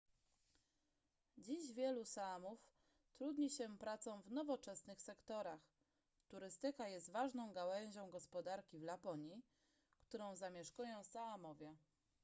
[1.37, 2.59] dziś wielu saamów
[3.13, 5.59] trudni się pracą w nowoczesnych sektorach
[6.27, 9.43] turystyka jest ważną gałęzią gospodarki w laponii
[10.01, 11.75] którą zamieszkują saamowie